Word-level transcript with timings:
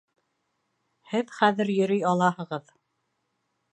Һеҙ 1.11 1.29
хәҙер 1.41 1.71
йөрөй 1.75 2.03
алаһығыҙ 2.13 2.77